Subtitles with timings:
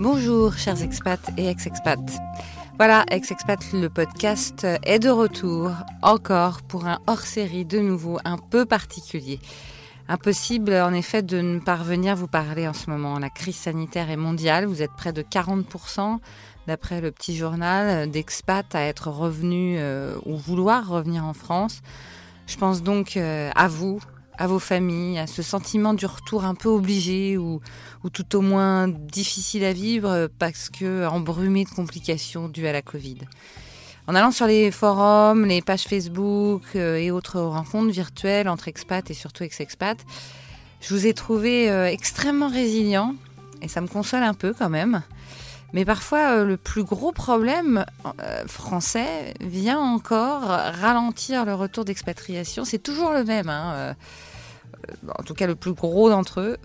[0.00, 2.00] Bonjour chers expats et ex-expats.
[2.78, 8.64] Voilà, ex-expat, le podcast est de retour encore pour un hors-série de nouveau un peu
[8.64, 9.40] particulier.
[10.08, 13.18] Impossible en effet de ne pas revenir vous parler en ce moment.
[13.18, 16.16] La crise sanitaire est mondiale, vous êtes près de 40%
[16.66, 21.82] d'après le petit journal d'expats à être revenus euh, ou vouloir revenir en France.
[22.46, 24.00] Je pense donc euh, à vous,
[24.40, 27.60] à vos familles, à ce sentiment du retour un peu obligé ou,
[28.02, 32.82] ou tout au moins difficile à vivre parce que embrumé de complications dues à la
[32.82, 33.18] Covid.
[34.06, 39.08] En allant sur les forums, les pages Facebook euh, et autres rencontres virtuelles entre expats
[39.08, 40.04] et surtout ex-expats,
[40.80, 43.14] je vous ai trouvé euh, extrêmement résilient
[43.62, 45.02] et ça me console un peu quand même.
[45.74, 47.84] Mais parfois, euh, le plus gros problème
[48.48, 52.64] français vient encore ralentir le retour d'expatriation.
[52.64, 53.48] C'est toujours le même.
[53.48, 53.94] Hein,
[55.18, 56.56] en tout cas, le plus gros d'entre eux.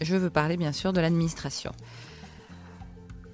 [0.00, 1.72] Je veux parler bien sûr de l'administration.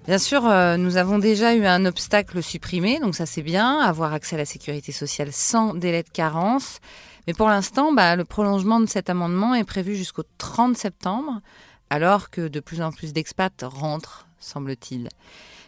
[0.06, 4.12] Bien sûr, euh, nous avons déjà eu un obstacle supprimé, donc ça c'est bien, avoir
[4.12, 6.78] accès à la sécurité sociale sans délai de carence.
[7.26, 11.40] Mais pour l'instant, bah, le prolongement de cet amendement est prévu jusqu'au 30 septembre,
[11.90, 15.08] alors que de plus en plus d'expats rentrent, semble-t-il.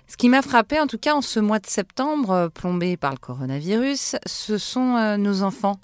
[0.07, 3.11] Ce qui m'a frappé, en tout cas en ce mois de septembre, euh, plombé par
[3.11, 5.81] le coronavirus, ce sont euh, nos enfants.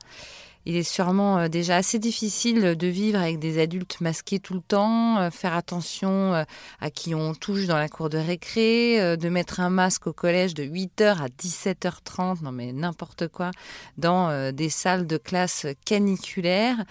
[0.67, 4.61] Il est sûrement euh, déjà assez difficile de vivre avec des adultes masqués tout le
[4.61, 6.45] temps, euh, faire attention euh,
[6.81, 10.55] à qui on touche dans la cour de récré, de mettre un masque au collège
[10.55, 13.51] de 8h à 17h30, non mais n'importe quoi,
[13.99, 16.85] dans des salles de classe caniculaires.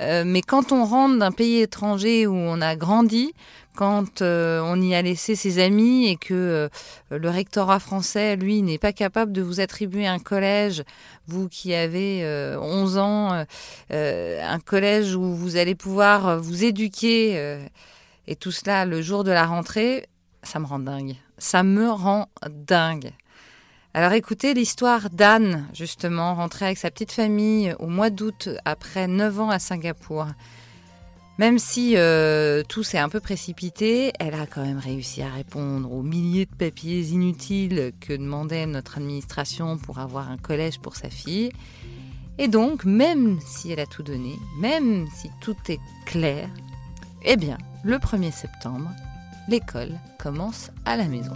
[0.00, 3.32] Mais quand on rentre d'un pays étranger où on a grandi,
[3.74, 6.68] quand euh, on y a laissé ses amis et que euh,
[7.10, 10.84] le rectorat français, lui, n'est pas capable de vous attribuer un collège,
[11.26, 12.20] vous qui avez
[12.58, 13.44] 11 euh, ans,
[13.90, 17.60] un collège où vous allez pouvoir vous éduquer,
[18.26, 20.06] et tout cela le jour de la rentrée,
[20.42, 21.16] ça me rend dingue.
[21.38, 23.12] Ça me rend dingue.
[23.92, 29.40] Alors écoutez l'histoire d'Anne, justement, rentrée avec sa petite famille au mois d'août après 9
[29.40, 30.26] ans à Singapour.
[31.40, 35.90] Même si euh, tout s'est un peu précipité, elle a quand même réussi à répondre
[35.90, 41.08] aux milliers de papiers inutiles que demandait notre administration pour avoir un collège pour sa
[41.08, 41.50] fille.
[42.36, 46.50] Et donc, même si elle a tout donné, même si tout est clair,
[47.24, 48.90] eh bien, le 1er septembre,
[49.48, 51.32] l'école commence à la maison.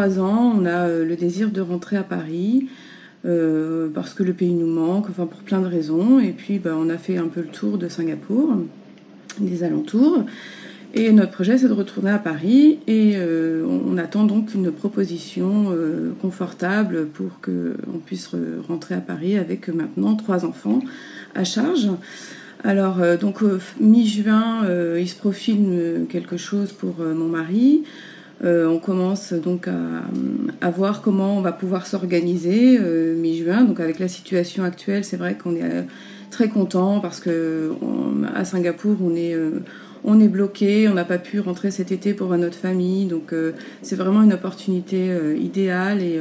[0.00, 2.68] Depuis trois ans, on a euh, le désir de rentrer à Paris.
[3.26, 6.20] Euh, parce que le pays nous manque, enfin pour plein de raisons.
[6.20, 8.56] Et puis bah, on a fait un peu le tour de Singapour,
[9.38, 10.24] des alentours.
[10.94, 15.66] Et notre projet c'est de retourner à Paris et euh, on attend donc une proposition
[16.20, 18.30] confortable pour qu'on puisse
[18.66, 20.80] rentrer à Paris avec maintenant trois enfants
[21.34, 21.90] à charge.
[22.64, 23.40] Alors donc
[23.78, 24.66] mi-juin
[24.98, 27.84] il se profile quelque chose pour mon mari.
[28.42, 33.64] Euh, on commence donc à, voir comment on va pouvoir s'organiser euh, mi-juin.
[33.64, 35.82] Donc avec la situation actuelle, c'est vrai qu'on est euh,
[36.30, 37.72] très content parce que
[38.34, 39.36] à Singapour, on est
[40.02, 43.34] on est bloqué, on n'a pas pu rentrer cet été pour notre famille, donc
[43.82, 46.18] c'est vraiment une opportunité idéale et,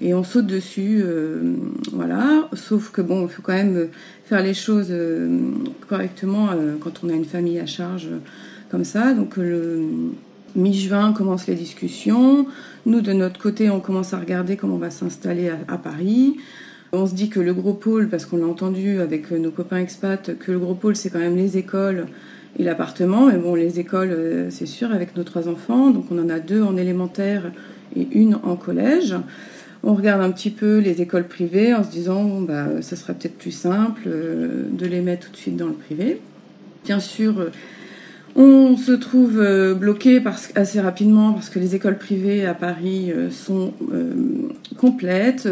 [0.00, 1.02] et, on saute dessus,
[1.92, 2.48] voilà.
[2.52, 3.88] Sauf que bon, il faut quand même
[4.24, 4.94] faire les choses
[5.88, 8.08] correctement quand on a une famille à charge
[8.70, 9.14] comme ça.
[9.14, 10.12] Donc le,
[10.56, 12.46] Mi-juin commencent les discussions.
[12.86, 16.36] Nous, de notre côté, on commence à regarder comment on va s'installer à, Paris.
[16.92, 20.36] On se dit que le gros pôle, parce qu'on l'a entendu avec nos copains expats,
[20.38, 22.06] que le gros pôle, c'est quand même les écoles
[22.58, 23.26] et l'appartement.
[23.26, 25.90] Mais bon, les écoles, euh, c'est sûr, avec nos trois enfants.
[25.90, 27.52] Donc on en a deux en élémentaire
[27.94, 29.14] et une en collège.
[29.82, 33.38] On regarde un petit peu les écoles privées en se disant, bah, ça sera peut-être
[33.38, 36.20] plus simple euh, de les mettre tout de suite dans le privé.
[36.84, 37.50] Bien sûr, euh,
[38.36, 40.22] on se trouve euh, bloqué
[40.54, 44.12] assez rapidement parce que les écoles privées à Paris euh, sont euh,
[44.76, 45.48] complètes.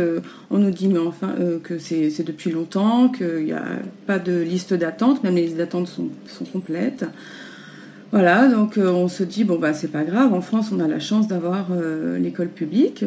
[0.51, 3.65] on nous dit enfin que c'est depuis longtemps, qu'il n'y a
[4.07, 6.11] pas de liste d'attente, même les listes d'attente sont,
[6.53, 7.05] complètes.
[8.13, 10.33] Voilà, donc on se dit bon bah c'est pas grave.
[10.33, 11.67] En France, on a la chance d'avoir
[12.21, 13.05] l'école publique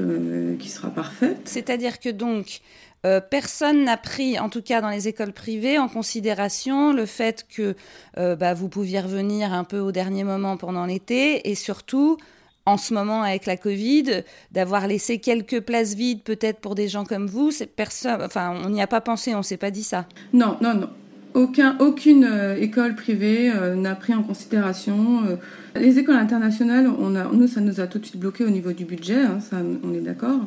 [0.60, 1.40] qui sera parfaite.
[1.46, 2.60] C'est-à-dire que donc
[3.06, 7.46] euh, personne n'a pris, en tout cas dans les écoles privées, en considération le fait
[7.48, 7.76] que
[8.18, 12.18] euh, bah, vous pouviez revenir un peu au dernier moment pendant l'été et surtout,
[12.66, 17.06] en ce moment avec la Covid, d'avoir laissé quelques places vides peut-être pour des gens
[17.06, 17.52] comme vous.
[17.76, 20.06] Personne, enfin, on n'y a pas pensé, on s'est pas dit ça.
[20.34, 20.90] Non, non, non.
[21.34, 22.28] Aucun, aucune
[22.60, 25.22] école privée n'a pris en considération.
[25.76, 28.72] les écoles internationales, on a, nous, ça nous a tout de suite bloqué au niveau
[28.72, 30.40] du budget, hein, ça, on est d'accord.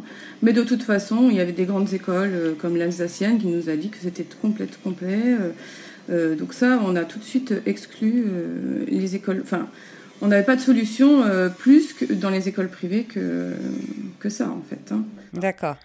[0.43, 3.76] Mais de toute façon, il y avait des grandes écoles comme l'Alsacienne qui nous a
[3.76, 5.37] dit que c'était complet, complet.
[6.08, 8.25] donc ça, on a tout de suite exclu
[8.88, 9.40] les écoles.
[9.43, 9.69] Enfin,
[10.23, 13.52] on n'avait pas de solution euh, plus que dans les écoles privées que,
[14.20, 14.93] que ça, en fait.
[14.93, 15.05] Hein.
[15.34, 15.76] D'accord.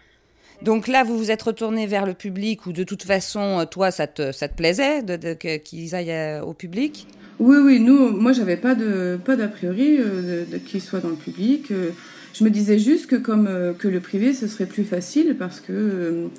[0.62, 4.08] Donc là, vous vous êtes retourné vers le public ou de toute façon, toi, ça
[4.08, 7.08] te, ça te plaisait de, qu'ils aillent euh, au public?
[7.40, 7.80] Oui, oui.
[7.80, 11.72] Nous, moi, j'avais pas de pas d'a priori euh, de, qu'ils soient dans le public.
[12.34, 16.30] Je me disais juste que comme que le privé, ce serait plus facile parce que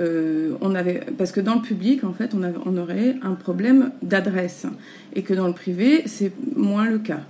[0.00, 3.90] euh, on avait, parce que dans le public, en fait, on, on aurait un problème
[4.02, 4.66] d'adresse
[5.14, 7.20] et que dans le privé, c'est moins le cas.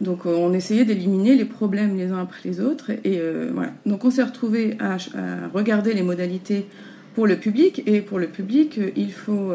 [0.00, 2.90] Donc, euh, on essayait d'éliminer les problèmes les uns après les autres.
[2.90, 3.72] Et euh, voilà.
[3.86, 4.96] Donc, on s'est retrouvé à,
[5.52, 6.66] regarder les modalités
[7.14, 7.82] pour le public.
[7.86, 9.52] Et pour le public, il faut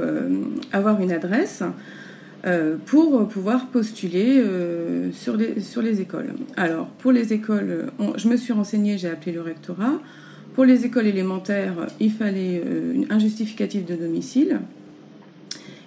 [0.72, 1.64] avoir une adresse
[2.86, 4.44] pour pouvoir postuler
[5.14, 6.34] sur, les, écoles.
[6.58, 7.88] Alors, pour les écoles,
[8.18, 10.00] je me suis renseignée, j'ai appelé le rectorat.
[10.56, 14.62] Pour les écoles élémentaires, il fallait euh, un justificatif de domicile.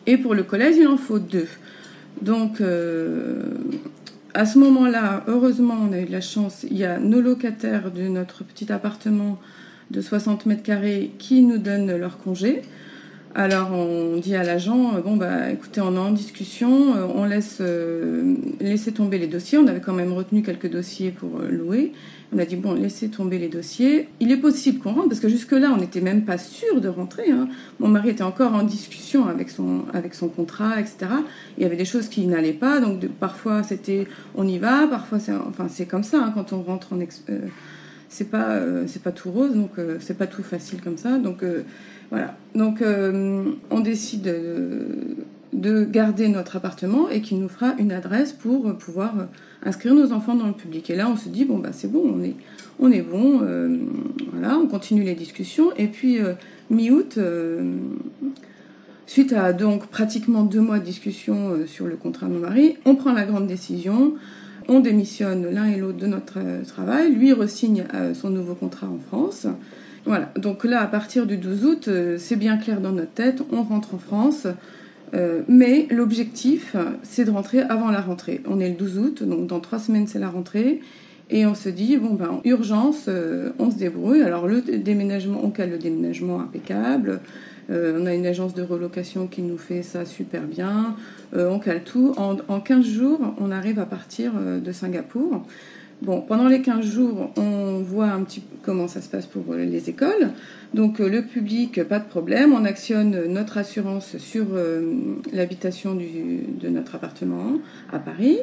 [0.05, 1.49] Et pour le collège, il en faut deux.
[2.21, 3.45] Donc, euh,
[4.35, 6.65] à ce moment-là, heureusement, on a eu de la chance.
[6.71, 9.39] Il y a nos locataires de notre petit appartement
[9.91, 12.63] de 60 mètres carrés qui nous donnent leur congé.
[13.35, 17.63] Alors on dit à l'agent, euh, bon bah écoutez, on est en discussion, on laisse
[18.61, 19.59] laisser tomber les dossiers.
[19.59, 21.93] On avait quand même retenu quelques dossiers pour louer.
[22.31, 24.09] On a dit, bon, laissez tomber les dossiers.
[24.21, 27.31] Il est possible qu'on rentre, parce que jusque-là, on n'était même pas sûr de rentrer.
[27.31, 27.49] Hein.
[27.81, 31.07] Mon mari était encore en discussion avec son, avec son contrat, etc.
[31.57, 32.81] Il y avait des choses qui n'allaient pas.
[32.81, 36.19] Donc, parfois, c'était on y va, parfois, c'est enfin, comme ça.
[36.19, 36.99] Hein, quand on rentre en.
[36.99, 37.39] Euh,
[38.09, 41.19] c'est pas, euh, c'est pas tout rose, donc euh, c'est pas tout facile comme ça.
[41.19, 41.45] Donc,
[42.11, 42.37] voilà.
[42.55, 44.35] Donc, on décide
[45.53, 49.15] de garder notre appartement et qui nous fera une adresse pour pouvoir
[49.63, 50.91] inscrire nos enfants dans le public.
[50.91, 52.37] Et là, on se dit, bon, bah, c'est bon, on est,
[52.81, 53.77] on est bon, euh,
[54.33, 55.73] voilà, on continue les discussions.
[55.77, 56.35] Et puis, euh,
[56.71, 57.75] mi-août, euh,
[59.07, 62.95] suite à donc pratiquement deux mois de discussion sur le contrat de mon mari, on
[62.95, 64.15] prend la grande décision,
[64.69, 67.85] on démissionne l'un et l'autre de notre travail, lui resigne
[68.15, 69.47] son nouveau contrat en France.
[70.05, 71.88] Voilà, donc là, à partir du 12 août,
[72.19, 74.47] c'est bien clair dans notre tête, on rentre en France.
[75.15, 78.43] Euh, mais l'objectif, c'est de rentrer avant la rentrée.
[78.47, 80.81] On est le 12 août, donc dans trois semaines, c'est la rentrée.
[81.31, 84.23] Et on se dit, bon, ben, urgence, euh, on se débrouille.
[84.23, 87.21] Alors, le déménagement, on cale le déménagement impeccable.
[87.70, 90.97] Euh, on a une agence de relocation qui nous fait ça super bien.
[91.35, 92.15] on cale tout.
[92.17, 95.44] En, en, 15 jours, on arrive à partir de Singapour.
[96.00, 99.55] Bon, pendant les 15 jours, on voit un petit peu comment ça se passe pour
[99.55, 100.31] les écoles.
[100.73, 104.93] Donc euh, le public, pas de problème, on actionne notre assurance sur euh,
[105.32, 107.59] l'habitation de notre appartement
[107.93, 108.38] à Paris.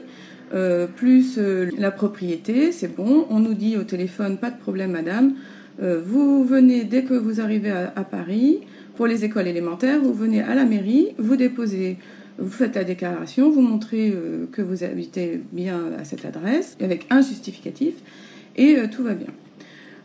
[0.54, 1.40] Euh, plus
[1.78, 3.26] la propriété, c'est bon.
[3.30, 5.34] On nous dit au téléphone, pas de problème madame,
[5.80, 8.62] vous venez dès que vous arrivez à, Paris,
[8.96, 11.98] pour les écoles élémentaires, vous venez à la mairie, vous déposez
[12.38, 17.08] vous faites la déclaration, vous montrez euh, que vous habitez bien à cette adresse avec
[17.10, 17.94] un justificatif
[18.56, 19.30] et euh, tout va bien.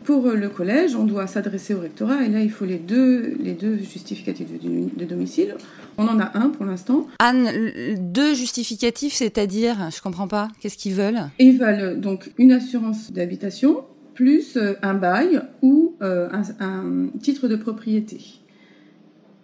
[0.03, 3.35] Pour euh, le collège, on doit s'adresser au rectorat et là, il faut les deux,
[3.39, 5.55] les deux justificatifs de, domicile.
[5.97, 7.07] On en a un pour l'instant.
[7.19, 7.49] Anne,
[7.99, 11.19] deux justificatifs, c'est-à-dire, je comprends pas, qu'est-ce qu'ils veulent?
[11.37, 13.83] Ils veulent donc une assurance d'habitation
[14.13, 16.41] plus un bail ou un
[17.21, 18.41] titre de propriété.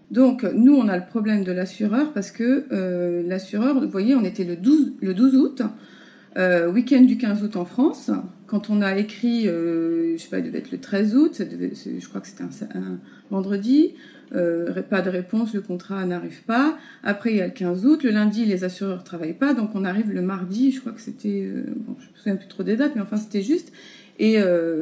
[0.09, 4.23] Donc, nous, on a le problème de l'assureur parce que euh, l'assureur, vous voyez, on
[4.23, 5.61] était le 12, le 12 août,
[6.37, 8.11] euh, week-end du 15 août en France.
[8.45, 12.07] Quand on a écrit, euh, je sais pas, il devait être le 13 août, je
[12.07, 12.99] crois que c'était un,
[13.31, 13.95] vendredi,
[14.35, 16.77] euh, pas de réponse, le contrat n'arrive pas.
[17.03, 19.83] Après, il y a le 15 août, le lundi, les assureurs travaillent pas, donc on
[19.83, 22.95] arrive le mardi, je crois que c'était, bon, je me souviens plus trop des dates,
[22.95, 23.71] mais enfin c'était juste.
[24.19, 24.37] Et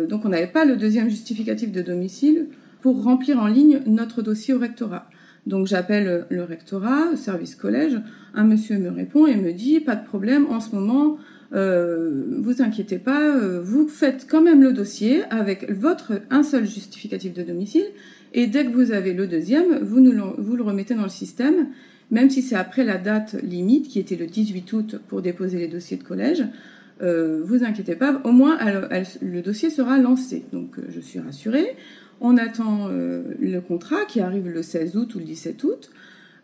[0.10, 2.48] donc on n'avait pas le deuxième justificatif de domicile
[2.82, 5.10] pour remplir en ligne notre dossier au rectorat.
[5.46, 8.00] Donc j'appelle le rectorat, service collège,
[8.34, 11.18] un monsieur me répond et me dit pas de problème en ce moment,
[11.54, 16.66] euh, vous inquiétez pas, euh, vous faites quand même le dossier avec votre un seul
[16.66, 17.86] justificatif de domicile.
[18.34, 21.68] Et dès que vous avez le deuxième, vous, nous vous le remettez dans le système,
[22.12, 25.68] même si c'est après la date limite qui était le 18 août pour déposer les
[25.68, 26.44] dossiers de collège.
[27.02, 28.58] Euh, vous inquiétez pas, au moins
[29.22, 30.46] le dossier sera lancé.
[30.52, 31.76] Donc euh, je suis rassurée.
[32.22, 35.92] On attend euh, le contrat qui arrive le 16 août ou le 17 août.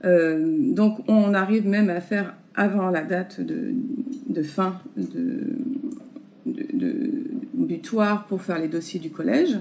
[0.03, 5.55] Euh, donc on arrive même à faire avant la date de, fin de,
[7.53, 9.57] butoir pour faire les dossiers du collège.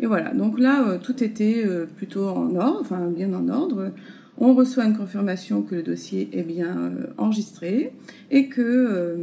[0.00, 1.64] Et voilà, donc là, tout était
[1.96, 3.92] plutôt en ordre, enfin bien en ordre.
[4.38, 7.92] On reçoit une confirmation que le dossier est bien enregistré
[8.30, 9.16] et que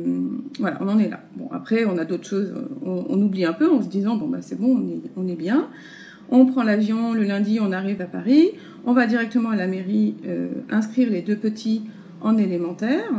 [0.59, 1.21] voilà, on en est là.
[1.35, 4.37] Bon, après, on a d'autres choses, on, oublie un peu en se disant bon bah
[4.41, 5.67] c'est bon, on est, on est bien.
[6.29, 8.51] On prend l'avion le lundi, on arrive à Paris,
[8.85, 10.15] on va directement à la mairie
[10.69, 11.81] inscrire les deux petits
[12.21, 13.11] en élémentaire.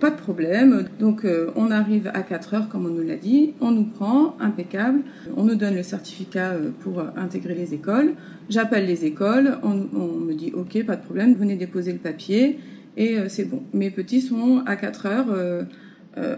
[0.00, 0.88] Pas de problème.
[1.00, 4.36] Donc euh, on arrive à 4 heures comme on nous l'a dit, on nous prend,
[4.38, 5.00] impeccable,
[5.36, 8.14] on nous donne le certificat euh, pour euh, intégrer les écoles.
[8.48, 12.60] J'appelle les écoles, on, me dit ok, pas de problème, venez déposer le papier
[12.96, 13.62] et c'est bon.
[13.74, 15.66] Mes petits sont à 4 heures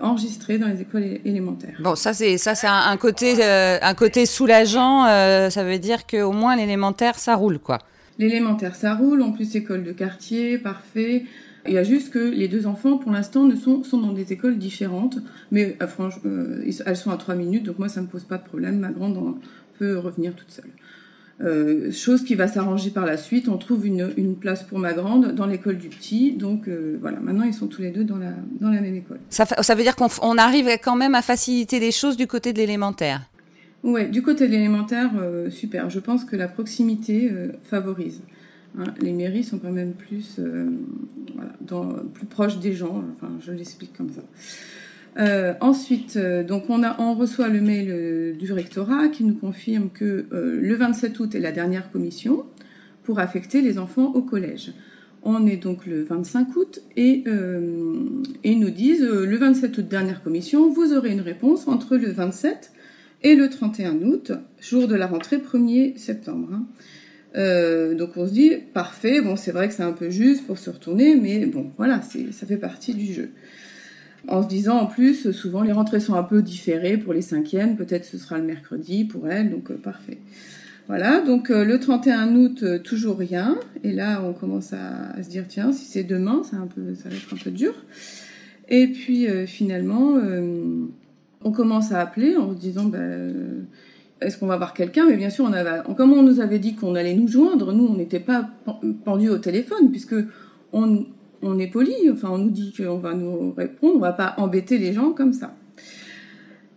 [0.02, 1.78] enregistrés dans les écoles élémentaires.
[1.82, 5.04] Bon, ça c'est ça c'est un, côté un côté soulageant.
[5.50, 7.78] ça veut dire qu'au moins l'élémentaire ça roule quoi.
[8.18, 9.22] L'élémentaire ça roule.
[9.22, 11.24] En plus école de quartier, parfait.
[11.66, 14.32] Il y a juste que les deux enfants, pour l'instant, ne sont, sont dans des
[14.32, 15.18] écoles différentes,
[15.50, 18.38] mais euh, franchement, euh, elles sont à trois minutes, donc moi, ça me pose pas
[18.38, 18.78] de problème.
[18.78, 19.36] Ma grande
[19.78, 20.70] peut revenir toute seule.
[21.42, 23.48] Euh, chose qui va s'arranger par la suite.
[23.48, 26.32] On trouve une, une, place pour ma grande dans l'école du petit.
[26.32, 26.68] Donc
[27.00, 29.20] voilà, maintenant ils sont tous les deux dans la, dans la même école.
[29.30, 32.58] Ça, ça veut dire qu'on arrive quand même à faciliter les choses du côté de
[32.58, 33.22] l'élémentaire
[33.82, 35.10] Ouais, du côté de l'élémentaire,
[35.48, 35.88] super.
[35.88, 38.20] Je pense que la proximité favorise.
[38.78, 40.66] Hein, les mairies sont quand même plus, euh,
[41.60, 43.02] dans, plus proches des gens.
[43.16, 44.22] Enfin, je l'explique comme ça.
[45.18, 49.90] Euh, ensuite, euh, donc on, a, on reçoit le mail du rectorat qui nous confirme
[49.90, 52.44] que le 27 août est la dernière commission
[53.02, 54.72] pour affecter les enfants au collège.
[55.22, 57.24] On est donc le 25 août et,
[58.44, 62.72] et nous disent le 27 août dernière commission, vous aurez une réponse entre le 27
[63.22, 66.48] et le 31 août, jour de la rentrée 1er septembre.
[66.54, 66.66] Hein.
[67.36, 69.20] Euh, donc on se dit parfait.
[69.20, 72.46] Bon, c'est vrai que c'est un peu juste pour se retourner, mais bon, voilà, ça
[72.46, 73.30] fait partie du jeu.
[74.28, 77.76] En se disant en plus, souvent les rentrées sont un peu différées pour les cinquièmes.
[77.76, 80.18] Peut-être ce sera le mercredi pour elles, donc euh, parfait.
[80.88, 83.58] Voilà, donc euh, le 31 août, toujours rien.
[83.84, 87.36] Et là, on commence à, se dire tiens, si c'est demain, ça, va être un
[87.36, 87.74] peu dur.
[88.68, 90.14] Et puis finalement,
[91.42, 93.66] on commence à appeler en se disant ben
[94.20, 95.06] est-ce qu'on va voir quelqu'un?
[95.06, 97.86] Mais bien sûr, on avait, comme on nous avait dit qu'on allait nous joindre, nous,
[97.86, 98.50] on n'était pas
[99.04, 100.14] pendus au téléphone, puisque
[100.72, 104.78] on, est poli, enfin, on nous dit qu'on va nous répondre, on va pas embêter
[104.78, 105.54] les gens comme ça.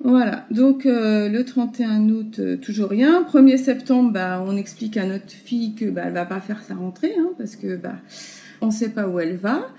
[0.06, 3.24] Voilà, donc euh, le 31 août, euh, toujours rien.
[3.24, 6.76] 1er septembre, bah, on explique à notre fille que bah, elle va pas faire sa
[6.76, 7.96] rentrée, hein, parce que bah,
[8.60, 9.70] on sait pas où elle va.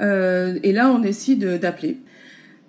[0.00, 1.98] Euh, et là, on décide d'appeler.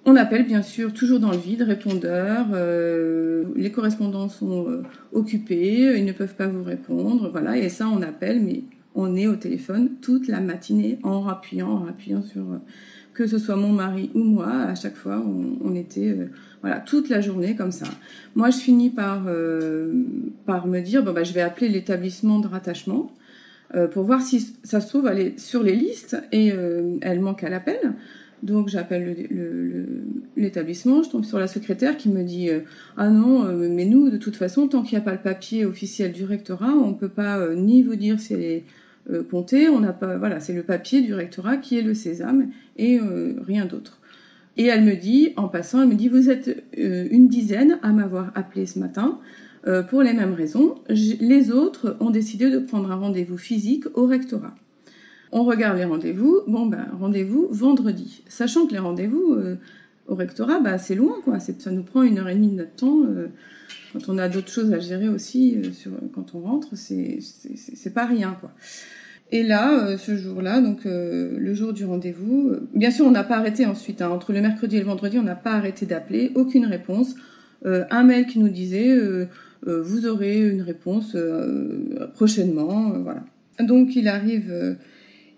[0.05, 2.47] On appelle bien sûr toujours dans le vide, répondeur.
[2.53, 4.83] Euh, les correspondants sont euh,
[5.13, 7.55] occupés, ils ne peuvent pas vous répondre, voilà.
[7.55, 8.63] Et ça, on appelle, mais
[8.95, 12.57] on est au téléphone toute la matinée en rappuyant, en rappuyant sur euh,
[13.13, 14.51] que ce soit mon mari ou moi.
[14.51, 15.23] À chaque fois,
[15.63, 16.17] on, était
[16.61, 17.85] voilà toute la journée comme ça.
[18.35, 19.23] Moi, je finis par
[20.45, 23.11] par me dire bon bah je vais appeler l'établissement de rattachement.
[23.91, 26.53] pour voir si ça se trouve elle est sur les listes et
[27.01, 27.93] elle manque à l'appel.
[28.43, 29.15] Donc j'appelle
[30.35, 32.59] l'établissement, je tombe sur la secrétaire qui me dit euh,
[32.97, 35.65] ah non euh, mais nous de toute façon tant qu'il n'y a pas le papier
[35.65, 38.63] officiel du rectorat on ne peut pas euh, ni vous dire si elle est
[39.29, 43.01] comptée, on n'a pas voilà c'est le papier du rectorat qui est le sésame et
[43.45, 43.99] rien d'autre.
[44.55, 48.31] Et elle me dit en passant elle me dit vous êtes une dizaine à m'avoir
[48.35, 49.19] appelé ce matin
[49.89, 50.75] pour les mêmes raisons.
[50.87, 54.55] les autres ont décidé de prendre un rendez-vous physique au rectorat.
[55.35, 56.41] On regarde les rendez-vous.
[56.45, 58.21] Bon, ben, rendez-vous vendredi.
[58.27, 59.55] Sachant que les rendez-vous euh,
[60.07, 61.39] au rectorat, bah, c'est loin, quoi.
[61.39, 63.01] Ça nous prend une heure et demie de notre temps.
[63.03, 63.29] Euh,
[63.93, 68.37] quand on a d'autres choses à gérer aussi, euh, quand on rentre, c'est pas rien,
[68.39, 68.51] quoi.
[69.31, 73.65] Et là, ce jour-là, donc le jour du rendez-vous, bien sûr, on n'a pas arrêté
[73.65, 74.03] ensuite.
[74.03, 77.15] Hein, entre le mercredi et le vendredi, on n'a pas arrêté d'appeler, aucune réponse.
[77.65, 78.95] un mail qui nous disait
[79.65, 81.17] vous aurez une réponse
[82.13, 83.23] prochainement, voilà.
[83.59, 84.77] Donc il arrive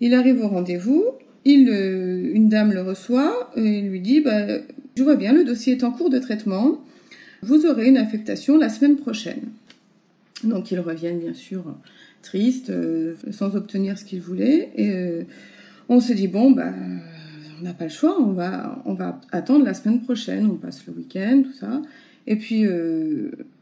[0.00, 1.04] il arrive au rendez-vous,
[1.46, 4.46] euh, une dame le reçoit et lui dit bah,
[4.96, 6.80] Je vois bien, le dossier est en cours de traitement,
[7.42, 9.42] vous aurez une affectation la semaine prochaine.
[10.44, 11.64] Donc ils reviennent bien sûr
[12.22, 14.70] tristes, euh, sans obtenir ce qu'ils voulaient.
[14.74, 15.22] Et euh,
[15.88, 16.72] on se dit Bon, bah,
[17.60, 20.84] on n'a pas le choix, on va, on va attendre la semaine prochaine, on passe
[20.86, 21.80] le week-end, tout ça.
[22.26, 22.66] Et puis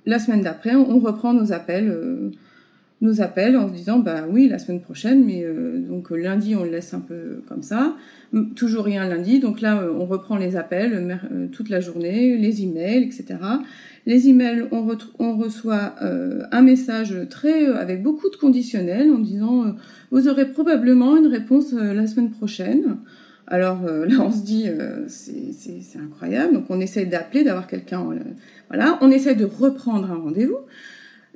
[0.07, 1.95] la semaine d'après, on reprend nos appels
[3.01, 6.65] nous appelle en se disant bah oui la semaine prochaine mais euh, donc lundi on
[6.65, 7.97] le laisse un peu comme ça.
[8.57, 12.63] Toujours rien lundi donc là euh, on reprend les appels euh, toute la journée les
[12.63, 13.39] emails etc
[14.07, 14.87] les emails on,
[15.19, 19.75] on reçoit un message très avec beaucoup de conditionnels en disant
[20.11, 22.99] vous aurez probablement une réponse la semaine prochaine
[23.47, 24.67] alors là on se dit
[25.09, 26.55] c'est incroyable.
[26.55, 28.07] Donc on essaye d'appeler d'avoir quelqu'un
[28.69, 28.99] voilà.
[29.01, 30.59] On essaye de reprendre un rendez-vous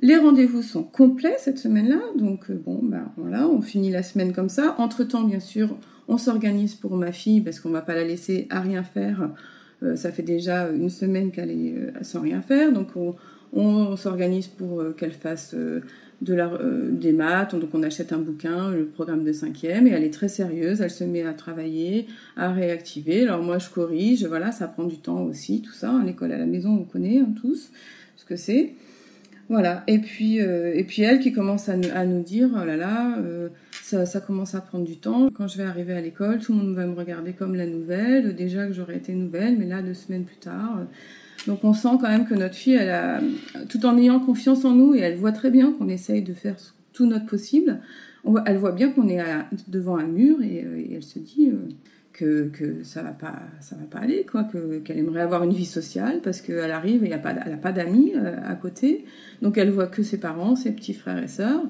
[0.01, 4.49] Les rendez-vous sont complets cette semaine-là, donc bon, ben voilà, on finit la semaine comme
[4.49, 4.75] ça.
[4.77, 5.75] Entre-temps, bien sûr,
[6.07, 9.29] on s'organise pour ma fille parce qu'on va pas la laisser à rien faire.
[9.95, 12.89] ça fait déjà une semaine qu'elle est sans rien faire, donc
[13.53, 15.53] on, s'organise pour qu'elle fasse
[16.21, 19.91] de la, euh, des maths, donc on achète un bouquin, le programme de cinquième, et
[19.91, 23.23] elle est très sérieuse, elle se met à travailler, à réactiver.
[23.23, 26.01] Alors moi je corrige, voilà, ça prend du temps aussi, tout ça.
[26.05, 27.71] L'école à la maison, on connaît hein, tous
[28.15, 28.73] ce que c'est.
[29.49, 31.75] Voilà, et puis, euh, et puis elle qui commence à,
[32.05, 33.49] nous dire, oh là là, euh,
[33.81, 35.29] ça, ça, commence à prendre du temps.
[35.33, 38.35] Quand je vais arriver à l'école, tout le monde va me regarder comme la nouvelle,
[38.35, 40.85] déjà que j'aurais été nouvelle, mais là, deux semaines plus tard,
[41.47, 43.21] donc on sent quand même que notre fille, elle a,
[43.69, 46.55] tout en ayant confiance en nous, et elle voit très bien qu'on essaye de faire
[46.93, 47.79] tout notre possible,
[48.45, 49.23] elle voit bien qu'on est
[49.67, 51.69] devant un mur et, euh, elle se dit euh,
[52.19, 54.47] que, ça va pas ça va pas aller quoi
[54.83, 57.57] qu'elle aimerait avoir une vie sociale parce qu'elle arrive et il a pas elle a
[57.57, 59.05] pas d'amis euh, à côté.
[59.41, 61.63] Donc elle voit que ses parents ses petits frères et sœurs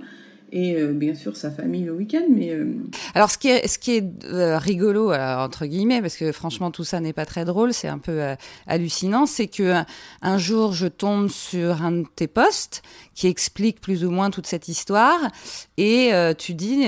[0.52, 2.26] et euh, bien sûr sa famille le week-end.
[2.42, 2.74] Euh,
[3.14, 6.84] alors ce qui est ce qui est euh, rigolo entre guillemets parce que franchement tout
[6.84, 8.22] ça n'est pas très drôle, c'est un peu
[8.68, 9.84] hallucinant, c'est que
[10.22, 12.82] un jour je tombe sur un de tes posts
[13.14, 15.20] qui explique plus ou moins toute cette histoire
[15.78, 16.86] et tu dis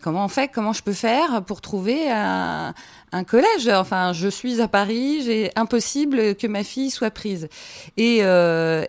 [0.00, 2.74] comment on fait, comment je peux faire pour trouver un,
[3.16, 3.68] un collège.
[3.68, 7.48] Enfin, je suis à Paris, j'ai impossible que ma fille soit prise.
[7.96, 8.84] Et, euh,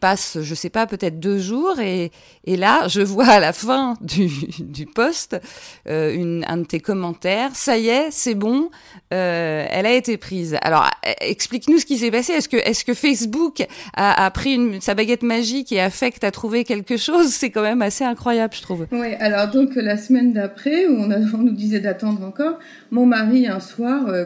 [0.00, 2.10] passe, je sais pas, peut-être deux jours, et,
[2.46, 5.40] là, je vois à la fin du, du post
[5.88, 7.50] euh, un de tes commentaires.
[7.54, 8.70] Ça y est, c'est bon,
[9.12, 10.56] euh, elle a été prise.
[10.62, 10.88] Alors,
[11.20, 12.32] explique-nous ce qui s'est passé.
[12.32, 16.96] Est-ce que, Facebook a, a pris sa baguette magique et a tu as trouvé quelque
[16.96, 17.28] chose?
[17.28, 18.86] C'est quand même assez incroyable, je trouve.
[18.90, 22.58] Oui, alors donc la semaine d'après, où on, a, on nous disait d'attendre encore,
[22.90, 24.24] mon mari un soir, euh,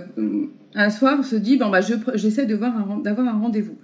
[0.74, 1.80] un soir se dit bon bah
[2.14, 3.76] j'essaie voir d'avoir un rendez-vous.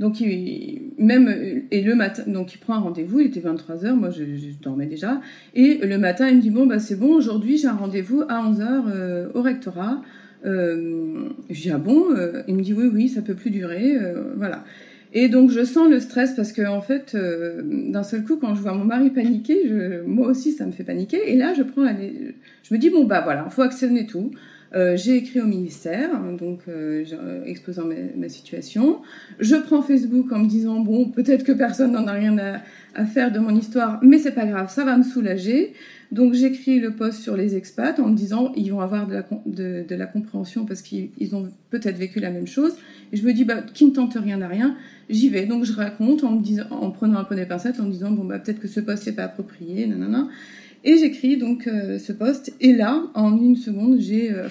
[0.00, 1.28] Donc il, même
[1.70, 3.20] et le matin, donc il prend un rendez-vous.
[3.20, 4.24] Il était 23 h moi je,
[4.62, 5.20] dormais déjà.
[5.54, 8.40] Et le matin il me dit bon bah c'est bon aujourd'hui j'ai un rendez-vous à
[8.40, 10.00] 11 h euh, au rectorat.
[10.46, 12.06] Euh, je dis ah bon
[12.48, 13.96] Il me dit oui oui ça peut plus durer
[14.36, 14.64] voilà.
[15.16, 18.62] Et donc je sens le stress parce que en fait, d'un seul coup, quand je
[18.62, 21.30] vois mon mari paniquer, je, moi aussi ça me fait paniquer.
[21.30, 24.32] Et là, je prends la, je me dis bon bah voilà, faut actionner tout.
[24.74, 27.04] Euh, j'ai écrit au ministère, donc euh,
[27.46, 27.84] exposant
[28.16, 29.02] ma, situation.
[29.38, 33.30] Je prends Facebook en me disant bon, peut-être que personne n'en a rien à, faire
[33.32, 35.72] de mon histoire, mais c'est pas grave, ça va me soulager.
[36.10, 40.06] Donc j'écris le post sur les expats en me disant ils vont avoir de la,
[40.06, 42.72] compréhension parce qu'ils ont peut-être vécu la même chose.
[43.12, 44.76] Et je me dis bah qui ne tente rien n'a rien,
[45.08, 45.46] j'y vais.
[45.46, 48.10] Donc je raconte en me disant, en prenant un peu des pincettes, en me disant
[48.10, 50.28] bon bah peut-être que ce post n'est pas approprié, nanana.
[50.84, 52.52] Et j'écris donc euh, ce poste.
[52.60, 54.48] Et là, en une seconde, j'ai euh,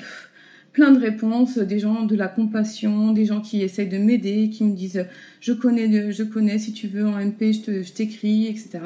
[0.73, 4.63] plein de réponses, des gens de la compassion, des gens qui essayent de m'aider, qui
[4.63, 5.05] me disent
[5.39, 8.79] je connais, je connais, si tu veux en MP, je t'écris, etc.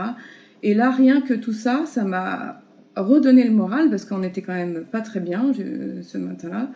[0.61, 2.61] Et là, rien que tout ça, ça m'a
[2.97, 5.53] redonné le moral parce qu'on était quand même pas très bien
[6.01, 6.71] ce matin-là.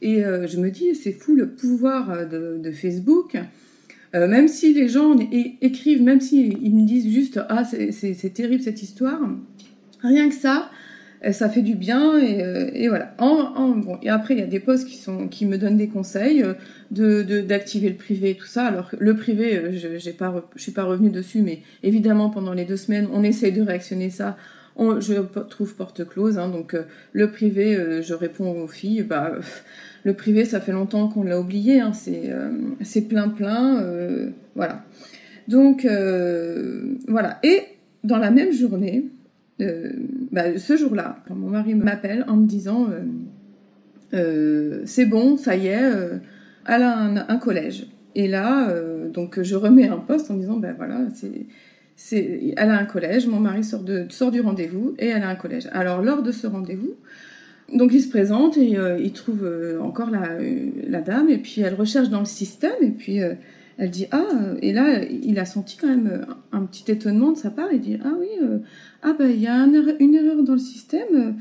[0.00, 3.36] Et euh, je me dis, c'est fou le pouvoir de, Facebook.
[4.14, 5.14] même si les gens
[5.60, 9.20] écrivent, même s'ils ils me disent juste ah c'est terrible cette histoire,
[10.02, 10.70] Rien que ça,
[11.24, 13.14] euh, ça fait du bien et, euh, voilà.
[13.18, 16.42] bon, et après, il y a des postes qui, sont, qui me donnent des conseils
[16.42, 18.66] euh, d'activer le privé et tout ça.
[18.66, 23.08] Alors le privé, je je suis pas revenue dessus, mais évidemment pendant les deux semaines,
[23.12, 24.36] on essaye de réactionner ça.
[24.78, 25.14] Je
[25.48, 26.76] trouve porte close, hein, donc
[27.12, 29.32] le privé, je réponds aux filles, bah
[30.04, 33.82] le privé, ça fait longtemps qu'on l'a oublié, hein, c'est plein plein,
[34.54, 34.84] voilà.
[35.48, 35.86] Donc
[37.08, 37.38] voilà.
[37.42, 37.62] Et
[38.04, 39.06] dans la même journée,
[39.60, 39.90] euh,
[40.32, 43.00] bah, ce jour-là, quand mon mari m'appelle en me disant euh,
[44.14, 45.90] euh, c'est bon, ça y est,
[46.66, 47.86] elle a un, collège.
[48.14, 48.72] Et là,
[49.12, 51.00] donc je remets un poste en disant ben voilà,
[51.96, 55.28] c'est elle a un collège, mon mari sort, de, sort du rendez-vous et elle a
[55.28, 55.68] un collège.
[55.72, 56.94] Alors lors de ce rendez-vous,
[57.74, 59.48] donc il se présente et il trouve
[59.80, 63.20] encore la, dame et puis elle recherche dans le système et puis
[63.78, 64.24] elle dit ah
[64.62, 67.68] et là il a senti quand même un petit étonnement de sa part.
[67.72, 68.28] Il dit ah oui
[69.02, 69.66] ah ben il y a
[70.00, 71.36] une erreur dans le système.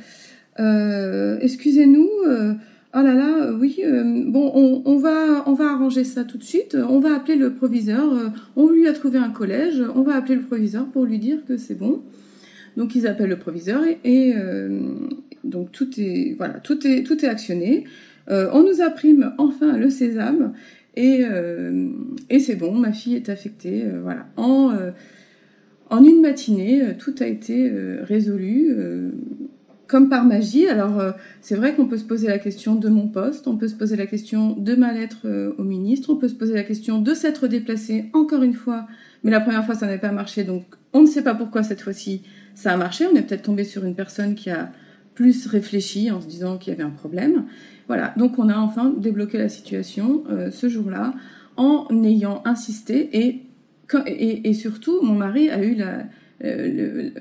[0.60, 2.10] Euh, excusez-nous.
[2.28, 2.54] Euh,
[2.94, 3.82] oh là là, oui.
[3.84, 4.52] Euh, bon,
[4.86, 6.78] on, va on va arranger ça tout de suite.
[6.90, 8.32] On va appeler le proviseur.
[8.56, 9.84] on lui a trouvé un collège.
[9.96, 12.02] On va appeler le proviseur pour lui dire que c'est bon.
[12.78, 14.34] Donc ils appellent le proviseur et,
[15.46, 17.86] donc tout est voilà tout est tout est actionné.
[18.28, 20.52] on nous imprime enfin le sésame
[20.96, 21.24] et,
[22.30, 24.72] et c'est bon, ma fille est affectée, voilà, en,
[25.90, 28.68] en une matinée, euh, tout a été euh, résolu.
[28.70, 29.12] Euh,
[29.88, 30.68] comme par magie.
[30.68, 33.68] Alors, euh, c'est vrai qu'on peut se poser la question de mon poste, on peut
[33.68, 36.64] se poser la question de ma lettre euh, au ministre, on peut se poser la
[36.64, 38.88] question de s'être déplacé encore une fois,
[39.24, 41.82] mais la première fois, ça n'avait pas marché, donc on ne sait pas pourquoi cette
[41.82, 42.24] fois-ci
[42.56, 43.06] ça a marché.
[43.06, 44.72] On est peut-être tombé sur une personne qui a
[45.14, 47.46] plus réfléchi en se disant qu'il y avait un problème.
[47.88, 51.14] Voilà, donc on a enfin débloqué la situation euh, ce jour-là
[51.58, 53.42] en ayant insisté et,
[54.44, 56.00] et, surtout, mon mari a eu la,
[56.44, 57.12] euh,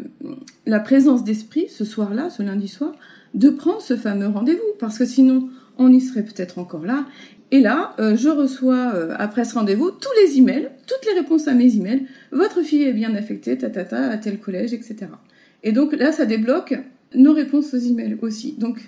[0.67, 2.93] la présence d'esprit ce soir-là, ce lundi soir,
[3.35, 7.05] de prendre ce fameux rendez-vous, parce que sinon on y serait peut-être encore là.
[7.51, 11.55] Et là, euh, je reçois après ce rendez-vous tous les emails, toutes les réponses à
[11.55, 12.07] mes emails.
[12.33, 15.07] Votre fille est bien affectée, ta, ta, ta à tel collège, etc.
[15.63, 16.75] Et donc là, ça débloque
[17.15, 18.55] nos réponses aux emails aussi.
[18.59, 18.81] Donc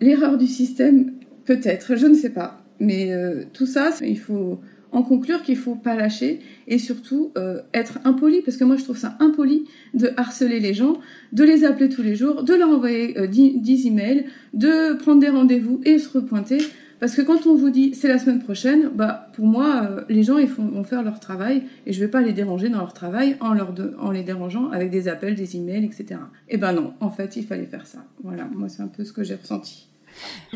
[0.00, 1.12] l'erreur du système,
[1.44, 2.62] peut-être, je ne sais pas.
[2.78, 3.10] Mais
[3.54, 4.60] tout ça, il faut
[4.92, 8.84] en conclure qu'il faut pas lâcher et surtout euh, être impoli parce que moi je
[8.84, 10.98] trouve ça impoli de harceler les gens,
[11.32, 15.28] de les appeler tous les jours, de leur envoyer euh, 10, emails, de prendre des
[15.28, 16.58] rendez-vous et se repointer
[17.00, 20.22] parce que quand on vous dit c'est la semaine prochaine, bah pour moi euh, les
[20.22, 22.92] gens ils font, vont faire leur travail et je vais pas les déranger dans leur
[22.92, 26.20] travail en leur en les dérangeant avec des appels, des emails, etc.
[26.48, 28.04] Et eh ben non, en fait il fallait faire ça.
[28.22, 29.88] Voilà, moi c'est un peu ce que j'ai ressenti.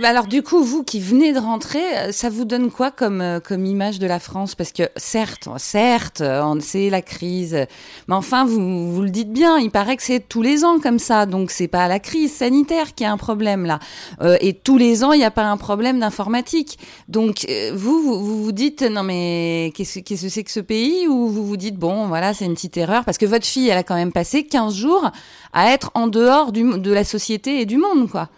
[0.02, 3.38] Alors du coup, vous qui venez de rentrer, euh, ça vous donne quoi comme euh,
[3.40, 4.54] comme image de la France?
[4.54, 7.66] Parce que certes, certes, on sait la crise,
[8.08, 10.98] mais enfin vous vous le dites bien, il paraît que c'est tous les ans comme
[10.98, 13.78] ça, donc c'est pas la crise sanitaire qui a un problème là,
[14.22, 16.78] euh, et tous les ans il n'y a pas un problème d'informatique.
[17.08, 21.08] Donc vous, vous, vous dites non mais qu'est-ce qu'est-ce que c'est que ce pays?
[21.08, 23.78] Ou vous vous dites bon voilà c'est une petite erreur parce que votre fille elle
[23.78, 25.10] a quand même passé 15 jours
[25.52, 28.28] à être en dehors du, de la société et du monde quoi.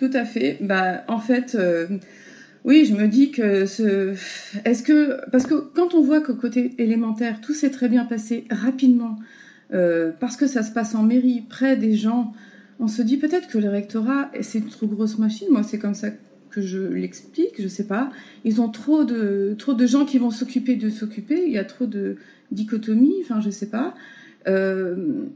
[0.00, 0.56] Tout à fait.
[0.62, 1.86] Bah, en fait, euh,
[2.64, 4.14] oui, je me dis que ce,
[4.64, 8.46] est-ce que, parce que quand on voit qu'au côté élémentaire, tout s'est très bien passé
[8.50, 9.18] rapidement,
[9.74, 12.32] euh, parce que ça se passe en mairie, près des gens,
[12.78, 15.48] on se dit peut-être que le rectorat, c'est une trop grosse machine.
[15.50, 16.08] Moi, c'est comme ça
[16.48, 18.10] que je l'explique, je sais pas.
[18.46, 21.44] Ils ont trop de, trop de gens qui vont s'occuper de s'occuper.
[21.46, 22.16] Il y a trop de
[22.52, 23.94] dichotomie, enfin, je sais pas.
[24.48, 25.26] Euh,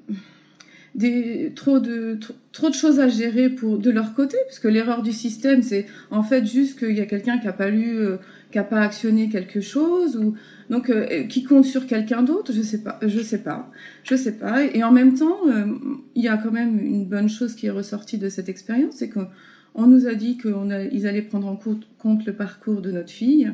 [0.94, 2.18] des, trop, de,
[2.52, 5.86] trop, de choses à gérer pour, de leur côté, parce que l'erreur du système, c'est
[6.10, 8.16] en fait juste qu'il y a quelqu'un qui n'a pas lu, euh,
[8.52, 10.34] qui n'a pas actionné quelque chose, ou
[10.70, 13.70] donc euh, qui compte sur quelqu'un d'autre, je sais pas, je sais pas,
[14.04, 14.64] je sais pas.
[14.64, 15.66] Et en même temps, euh,
[16.14, 19.10] il y a quand même une bonne chose qui est ressortie de cette expérience, c'est
[19.10, 23.50] qu'on nous a dit qu'ils allaient prendre en compte le parcours de notre fille.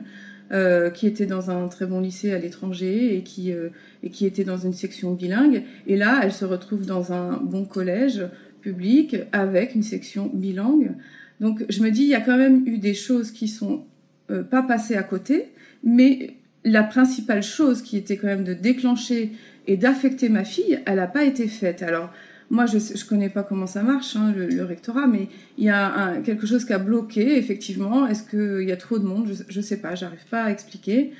[0.52, 3.68] Euh, qui était dans un très bon lycée à l'étranger et qui euh,
[4.02, 5.62] et qui était dans une section bilingue.
[5.86, 8.26] Et là, elle se retrouve dans un bon collège
[8.60, 10.90] public avec une section bilingue.
[11.38, 13.84] Donc, je me dis, il y a quand même eu des choses qui sont
[14.32, 15.52] euh, pas passées à côté,
[15.84, 16.34] mais
[16.64, 19.30] la principale chose qui était quand même de déclencher
[19.68, 21.80] et d'affecter ma fille, elle n'a pas été faite.
[21.84, 22.10] Alors,
[22.50, 26.16] moi, je ne connais pas comment ça marche, hein, le, rectorat, mais il y a
[26.24, 28.08] quelque chose qui a bloqué, effectivement.
[28.08, 29.28] Est-ce qu'il y a trop de monde?
[29.48, 31.12] Je ne sais pas, j'arrive pas à expliquer.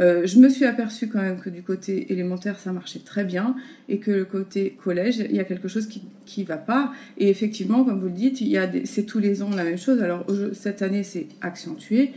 [0.00, 3.56] Euh, je me suis aperçue quand même que du côté élémentaire, ça marchait très bien
[3.88, 6.92] et que le côté collège, il y a quelque chose qui ne va pas.
[7.18, 8.42] Et effectivement, comme vous le dites,
[8.84, 10.00] c'est tous les ans la même chose.
[10.00, 12.12] Alors cette année, c'est accentué.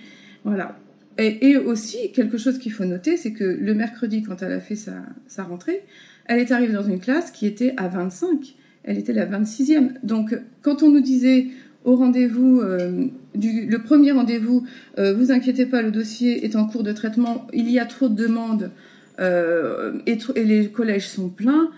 [0.45, 0.77] Voilà.
[1.17, 4.61] Et, et, aussi, quelque chose qu'il faut noter, c'est que le mercredi, quand elle a
[4.61, 5.83] fait sa, sa rentrée,
[6.25, 9.93] elle est arrivée dans une classe qui était à 25 elle était la 26e.
[10.03, 11.47] Donc, quand on nous disait
[11.83, 14.65] au rendez-vous, euh, le premier rendez-vous,
[14.99, 18.07] euh, vous inquiétez pas, le dossier est en cours de traitement, il y a trop
[18.07, 18.71] de demandes
[19.19, 21.69] euh, et, et, les collèges sont pleins,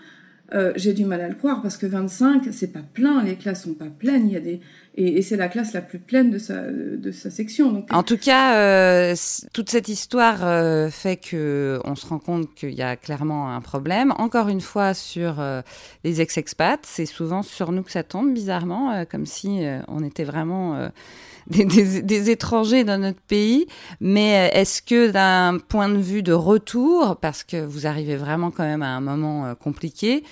[0.76, 3.74] j'ai du mal à le croire parce que 25, c'est pas plein, les classes sont
[3.74, 4.60] pas pleines, il y a des
[4.96, 7.84] et, c'est la classe la plus pleine de sa section.
[7.90, 9.14] En tout cas, euh,
[9.52, 13.60] toute cette histoire euh, fait que on se rend compte qu'il y a clairement un
[13.60, 14.14] problème.
[14.18, 15.62] Encore une fois sur euh,
[16.04, 20.90] les ex-expats, c'est souvent sur nous que ça tombe bizarrement, comme si on était vraiment
[21.48, 23.66] des, étrangers dans notre pays.
[24.00, 28.64] Mais est-ce que d'un point de vue de retour, parce que vous arrivez vraiment quand
[28.64, 30.22] même à un moment compliqué,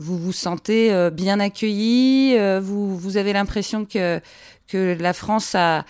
[0.00, 4.20] vous vous sentez euh, bien accueilli euh, vous, avez l'impression que,
[4.72, 5.84] la France a,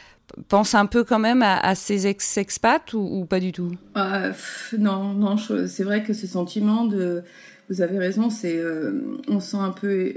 [0.48, 3.72] pense un peu quand même à, ses ex-expats ou, pas du tout?
[3.96, 4.32] Euh,
[4.78, 7.22] Non, non, c'est vrai que ce sentiment de
[7.68, 10.12] vous avez raison, c'est euh, on sent un peu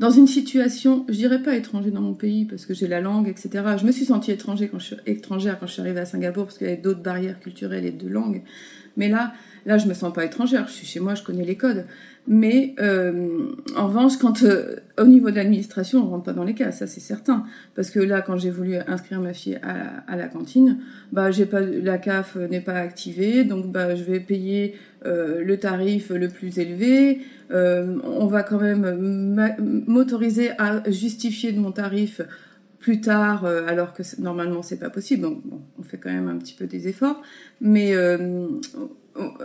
[0.00, 3.28] dans une situation, je dirais pas étranger dans mon pays parce que j'ai la langue,
[3.28, 3.76] etc.
[3.78, 6.66] Je me suis sentie quand je étrangère quand je suis arrivée à Singapour parce qu'il
[6.66, 8.42] y avait d'autres barrières culturelles et de langue.
[8.96, 9.34] Mais là,
[9.66, 10.68] Là, je me sens pas étrangère.
[10.68, 11.86] Je suis chez moi, je connais les codes.
[12.28, 16.54] Mais euh, en revanche, quand euh, au niveau de l'administration, on rentre pas dans les
[16.54, 17.44] cas, ça c'est certain.
[17.74, 20.78] Parce que là, quand j'ai voulu inscrire ma fille à, la cantine,
[21.12, 25.56] bah j'ai pas la CAF n'est pas activée, donc bah je vais payer euh, le
[25.58, 27.20] tarif le plus élevé.
[27.50, 32.20] on va quand même m'autoriser à justifier de mon tarif
[32.80, 35.22] plus tard, alors que normalement c'est pas possible.
[35.22, 37.22] Donc bon, on fait quand même un petit peu des efforts,
[37.60, 37.94] mais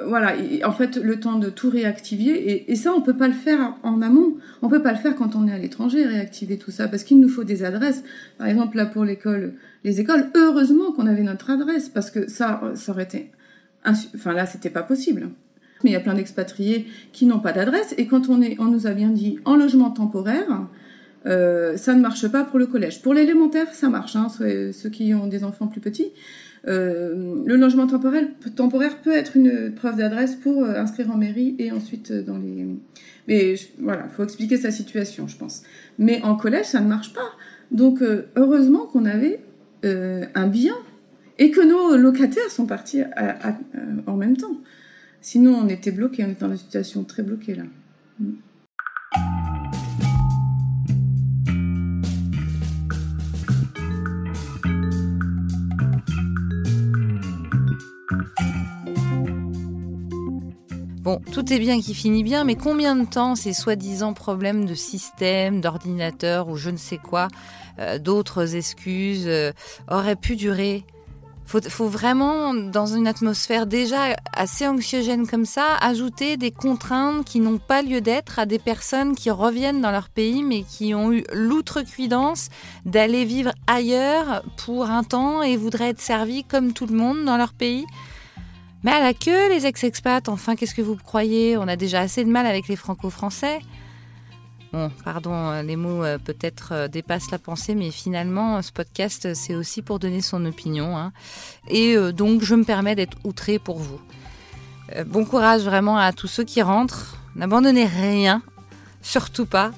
[0.06, 3.76] voilà, en fait, le temps de tout réactiver, et, ça, on peut pas le faire
[3.84, 4.38] en amont.
[4.62, 7.20] On peut pas le faire quand on est à l'étranger, réactiver tout ça, parce qu'il
[7.20, 8.04] nous faut des adresses.
[8.38, 9.54] Par exemple, là, pour l'école,
[9.84, 13.32] les écoles, heureusement qu'on avait notre adresse, parce que ça, ça aurait été,
[13.86, 15.30] enfin là, c'était pas possible.
[15.84, 18.66] Mais il y a plein d'expatriés qui n'ont pas d'adresse, et quand on est, on
[18.66, 20.68] nous a bien dit en logement temporaire,
[21.26, 23.02] euh, ça ne marche pas pour le collège.
[23.02, 26.12] Pour l'élémentaire, ça marche, hein, ceux qui ont des enfants plus petits.
[26.67, 31.71] Euh, le logement temporaire, peut être une preuve d'adresse pour euh, inscrire en mairie et
[31.71, 32.67] ensuite euh, dans les.
[33.28, 35.63] Mais voilà, faut expliquer sa situation, je pense.
[35.97, 37.32] Mais en collège, ça ne marche pas.
[37.71, 38.04] Donc
[38.36, 39.39] heureusement qu'on avait
[39.84, 40.76] un bien
[41.39, 43.02] et que nos locataires sont partis
[44.08, 44.58] en même temps.
[45.21, 47.63] Sinon, on était bloqué, on était dans une situation très bloquée là.
[48.19, 48.32] Mm.
[61.02, 64.76] Bon, tout est bien qui finit bien, mais combien de temps ces soi-disant problèmes de
[64.76, 67.28] système, d'ordinateur ou je ne sais quoi,
[67.80, 69.52] euh, d'autres excuses euh,
[69.90, 70.86] auraient pu durer?
[71.48, 77.40] Faut, faut vraiment, dans une atmosphère déjà assez anxiogène comme ça, ajouter des contraintes qui
[77.40, 81.12] n'ont pas lieu d'être à des personnes qui reviennent dans leur pays mais qui ont
[81.12, 82.50] eu l'outrecuidance
[82.86, 87.38] d'aller vivre ailleurs pour un temps et voudraient être servis comme tout le monde dans
[87.38, 87.88] leur pays?
[88.84, 91.58] Mais à la queue, les ex-expats, enfin, qu'est-ce que vous croyez?
[91.58, 93.60] On a déjà assez de mal avec les franco-français.
[94.74, 99.34] Bon, pardon, euh, les mots euh, peut-être euh, dépassent la pensée, mais finalement, ce podcast,
[99.34, 100.98] c'est aussi pour donner son opinion.
[100.98, 101.12] Hein.
[101.67, 104.00] Et donc, je me permets d'être outré pour vous.
[105.06, 107.17] bon courage vraiment à tous ceux qui rentrent.
[107.36, 108.41] N'abandonnez rien,
[109.02, 109.72] surtout pas.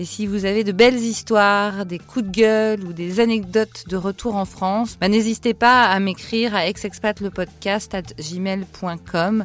[0.00, 3.96] Et si vous avez de belles histoires, des coups de gueule ou des anecdotes de
[3.96, 9.44] retour en France, bah, n'hésitez pas à m'écrire à exexpatlepodcast.gmail.com.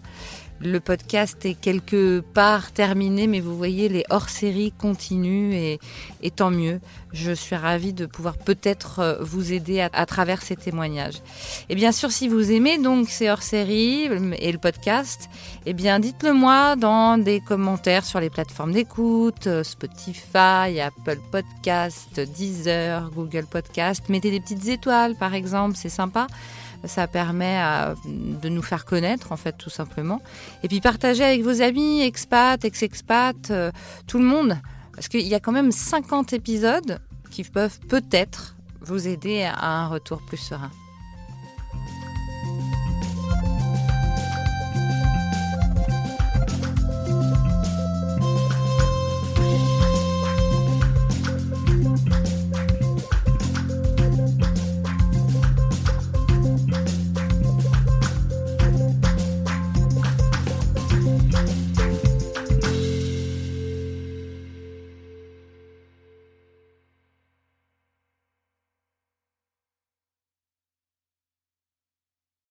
[0.60, 6.80] Le podcast est quelque part terminé, mais vous voyez, les hors-séries continuent et, tant mieux.
[7.12, 11.22] Je suis ravie de pouvoir peut-être euh, vous aider à, travers ces témoignages.
[11.70, 15.30] Et bien sûr, si vous aimez donc ces hors-séries et le podcast,
[15.66, 22.20] eh bien dites-le moi dans des commentaires sur les plateformes d'écoute, euh, Spotify, Apple Podcast,
[22.20, 24.04] Deezer, Google Podcast.
[24.10, 26.28] Mettez des petites étoiles, par exemple, c'est sympa.
[26.86, 27.60] Ça permet
[28.06, 30.22] de nous faire connaître, en fait, tout simplement.
[30.64, 33.72] Et puis partager avec vos amis, expats, ex-expats, euh,
[34.06, 34.58] tout le monde.
[34.94, 37.00] Parce qu'il y a quand même 50 épisodes
[37.32, 40.72] qui peuvent peut-être vous aider à un retour plus serein.